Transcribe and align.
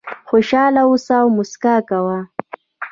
خوشاله 0.27 0.81
اوسه 0.89 1.13
او 1.21 1.27
موسکا 1.35 1.75
کوه. 1.89 2.17